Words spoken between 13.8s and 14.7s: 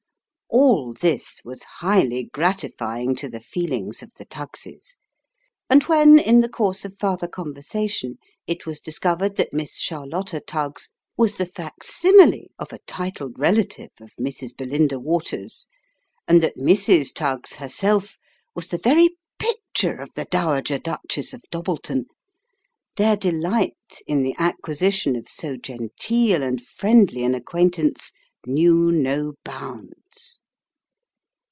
of Mrs.